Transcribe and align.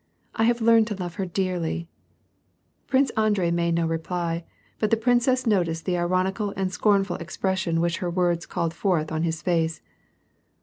I 0.33 0.45
have 0.45 0.61
learned 0.61 0.87
to 0.87 0.95
love 0.95 1.13
her 1.21 1.27
dearly!" 1.27 1.87
Prince 2.87 3.11
Andrei 3.11 3.51
made 3.51 3.75
no 3.75 3.85
reply, 3.85 4.43
but 4.79 4.89
the 4.89 4.97
princess 4.97 5.45
noticed 5.45 5.85
the 5.85 5.95
ironical 5.99 6.55
and 6.57 6.71
scornful 6.71 7.17
expression 7.17 7.79
which 7.81 7.97
her 7.99 8.09
words 8.09 8.47
called 8.47 8.73
forth 8.73 9.11
on 9.11 9.21
his 9.21 9.43
face. 9.43 9.79